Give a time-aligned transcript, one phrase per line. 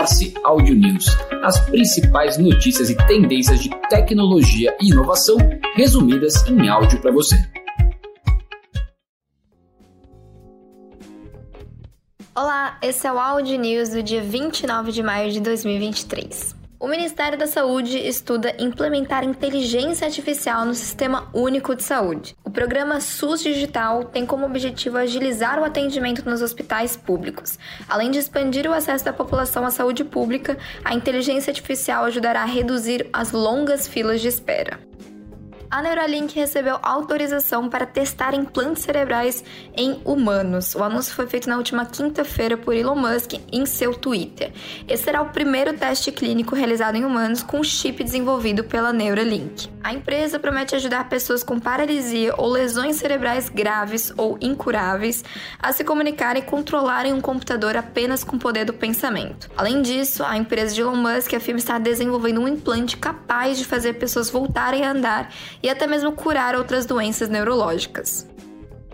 [0.00, 1.04] Force Audio News,
[1.42, 5.36] as principais notícias e tendências de tecnologia e inovação
[5.74, 7.36] resumidas em áudio para você.
[12.34, 16.59] Olá, esse é o Audio News do dia 29 de maio de 2023.
[16.80, 22.34] O Ministério da Saúde estuda implementar inteligência artificial no Sistema Único de Saúde.
[22.42, 27.58] O programa SUS Digital tem como objetivo agilizar o atendimento nos hospitais públicos.
[27.86, 32.46] Além de expandir o acesso da população à saúde pública, a inteligência artificial ajudará a
[32.46, 34.89] reduzir as longas filas de espera
[35.70, 39.44] a Neuralink recebeu autorização para testar implantes cerebrais
[39.76, 40.74] em humanos.
[40.74, 44.52] O anúncio foi feito na última quinta-feira por Elon Musk em seu Twitter.
[44.88, 49.68] Esse será o primeiro teste clínico realizado em humanos com chip desenvolvido pela Neuralink.
[49.82, 55.24] A empresa promete ajudar pessoas com paralisia ou lesões cerebrais graves ou incuráveis
[55.58, 59.48] a se comunicarem e controlarem um computador apenas com o poder do pensamento.
[59.56, 63.94] Além disso, a empresa de Elon Musk afirma estar desenvolvendo um implante capaz de fazer
[63.94, 68.26] pessoas voltarem a andar e até mesmo curar outras doenças neurológicas.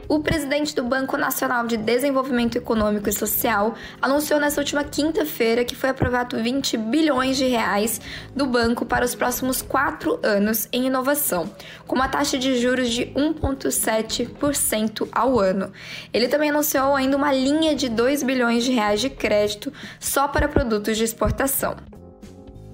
[0.08, 5.74] O presidente do Banco Nacional de Desenvolvimento Econômico e Social anunciou nesta última quinta-feira que
[5.74, 8.00] foi aprovado 20 bilhões de reais
[8.34, 11.50] do banco para os próximos quatro anos em inovação,
[11.88, 15.72] com uma taxa de juros de 1,7% ao ano.
[16.12, 20.46] Ele também anunciou ainda uma linha de 2 bilhões de reais de crédito só para
[20.46, 21.74] produtos de exportação.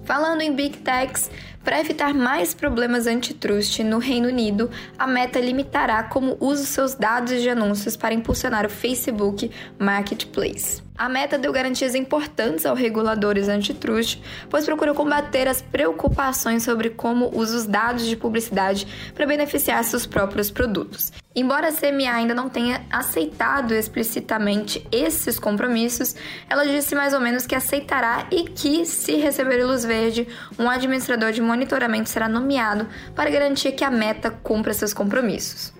[0.05, 1.31] Falando em Big Techs,
[1.63, 7.41] para evitar mais problemas antitrust no Reino Unido, a Meta limitará como usa seus dados
[7.41, 10.83] de anúncios para impulsionar o Facebook Marketplace.
[10.95, 17.35] A Meta deu garantias importantes aos reguladores antitrust, pois procurou combater as preocupações sobre como
[17.35, 21.11] usa os dados de publicidade para beneficiar seus próprios produtos.
[21.35, 26.15] Embora a CMA ainda não tenha aceitado explicitamente esses compromissos,
[26.47, 30.27] ela disse mais ou menos que aceitará e que, se receber luz verde,
[30.59, 35.73] um administrador de monitoramento será nomeado para garantir que a Meta cumpra seus compromissos.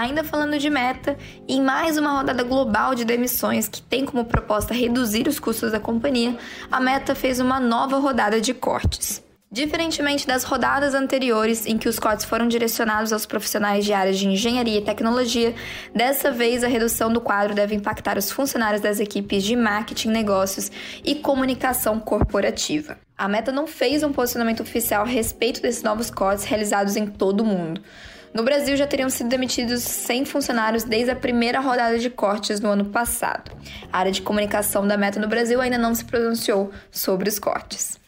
[0.00, 1.14] Ainda falando de meta,
[1.46, 5.78] em mais uma rodada global de demissões que tem como proposta reduzir os custos da
[5.78, 6.38] companhia,
[6.72, 9.22] a Meta fez uma nova rodada de cortes.
[9.52, 14.26] Diferentemente das rodadas anteriores, em que os cortes foram direcionados aos profissionais de áreas de
[14.26, 15.54] engenharia e tecnologia,
[15.94, 20.72] dessa vez a redução do quadro deve impactar os funcionários das equipes de marketing, negócios
[21.04, 22.96] e comunicação corporativa.
[23.18, 27.42] A Meta não fez um posicionamento oficial a respeito desses novos cortes realizados em todo
[27.42, 27.82] o mundo.
[28.32, 32.70] No Brasil, já teriam sido demitidos 100 funcionários desde a primeira rodada de cortes no
[32.70, 33.50] ano passado.
[33.92, 37.98] A área de comunicação da Meta no Brasil ainda não se pronunciou sobre os cortes.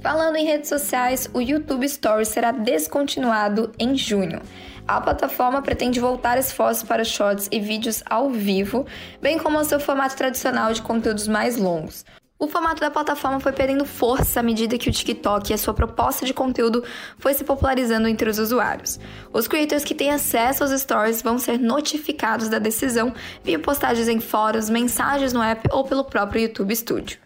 [0.00, 4.40] Falando em redes sociais, o YouTube Stories será descontinuado em junho.
[4.86, 8.84] A plataforma pretende voltar esforços para shorts e vídeos ao vivo,
[9.20, 12.04] bem como ao seu formato tradicional de conteúdos mais longos.
[12.42, 15.72] O formato da plataforma foi perdendo força à medida que o TikTok e a sua
[15.72, 16.82] proposta de conteúdo
[17.16, 18.98] foi se popularizando entre os usuários.
[19.32, 23.14] Os creators que têm acesso aos stories vão ser notificados da decisão
[23.44, 27.21] via postagens em fóruns, mensagens no app ou pelo próprio YouTube Studio.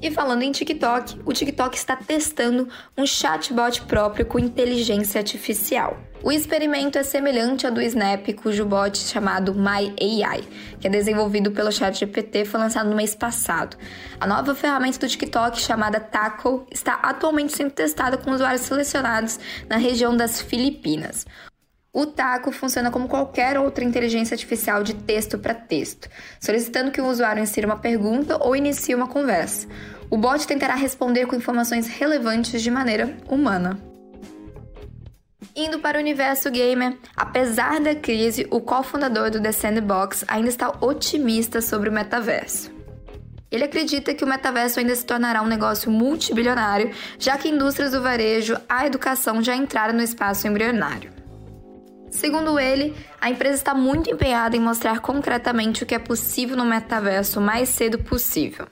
[0.00, 5.98] E falando em TikTok, o TikTok está testando um chatbot próprio com inteligência artificial.
[6.22, 10.42] O experimento é semelhante ao do Snap, cujo bot chamado MyAI,
[10.80, 13.76] que é desenvolvido pelo ChatGPT, foi lançado no mês passado.
[14.20, 19.38] A nova ferramenta do TikTok, chamada Taco, está atualmente sendo testada com usuários selecionados
[19.68, 21.26] na região das Filipinas.
[21.92, 27.06] O Taco funciona como qualquer outra inteligência artificial de texto para texto, solicitando que o
[27.06, 29.66] usuário insira uma pergunta ou inicie uma conversa.
[30.10, 33.78] O bot tentará responder com informações relevantes de maneira humana.
[35.56, 40.68] Indo para o universo gamer, apesar da crise, o cofundador do The Sandbox ainda está
[40.80, 42.70] otimista sobre o metaverso.
[43.50, 48.02] Ele acredita que o metaverso ainda se tornará um negócio multibilionário, já que indústrias do
[48.02, 51.17] varejo, a educação já entraram no espaço embrionário.
[52.18, 56.64] Segundo ele, a empresa está muito empenhada em mostrar concretamente o que é possível no
[56.64, 58.66] metaverso o mais cedo possível.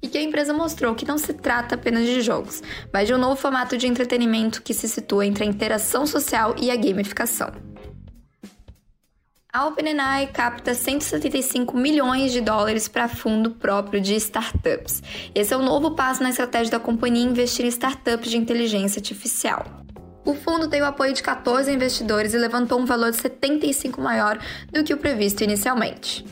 [0.00, 3.18] E que a empresa mostrou que não se trata apenas de jogos, mas de um
[3.18, 7.52] novo formato de entretenimento que se situa entre a interação social e a gamificação.
[9.52, 15.02] A OpenAI capta 175 milhões de dólares para fundo próprio de startups.
[15.34, 18.98] Esse é o um novo passo na estratégia da companhia investir em startups de inteligência
[18.98, 19.66] artificial.
[20.24, 24.38] O fundo tem o apoio de 14 investidores e levantou um valor de 75 maior
[24.72, 26.24] do que o previsto inicialmente.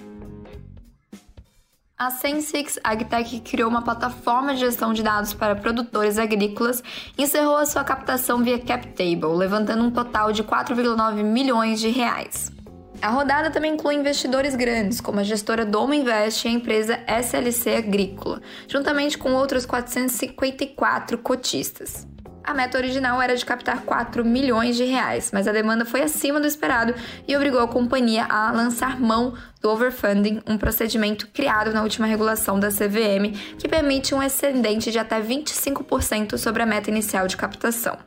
[1.99, 6.83] A Sensix AgTech criou uma plataforma de gestão de dados para produtores agrícolas
[7.17, 12.53] e encerrou a sua captação via CapTable, levantando um total de 4,9 milhões de reais.
[13.01, 17.77] A rodada também inclui investidores grandes, como a gestora Domo Invest e a empresa SLC
[17.77, 22.07] Agrícola, juntamente com outros 454 cotistas.
[22.47, 26.41] A meta original era de captar 4 milhões de reais, mas a demanda foi acima
[26.41, 26.95] do esperado
[27.27, 32.61] e obrigou a companhia a lançar mão do overfunding, um procedimento criado na última regulação
[32.61, 37.99] da CVM que permite um excedente de até 25% sobre a meta inicial de captação.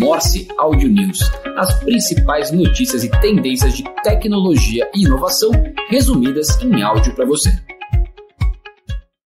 [0.00, 1.20] Morse Audio News,
[1.56, 5.52] as principais notícias e tendências de tecnologia e inovação
[5.88, 7.75] resumidas em áudio para você.